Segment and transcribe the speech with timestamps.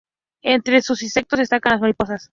[0.41, 2.29] Entre sus insectos destacan las mariposas.